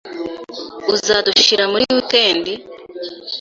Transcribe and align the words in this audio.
Uzadushira 0.93 1.63
muri 1.71 1.83
wikendi? 1.95 2.53